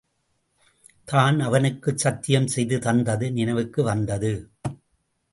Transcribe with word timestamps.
தான் 1.07 1.39
அவனுக்குச் 1.39 1.97
சத்தியம் 1.97 2.47
செய்து 2.47 2.79
தந்தது 2.79 3.31
நினைவுக்கு 3.31 3.83
வந்தது. 3.83 4.31